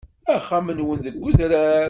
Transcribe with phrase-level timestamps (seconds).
[0.35, 1.79] Axxam-nwen deg udrar.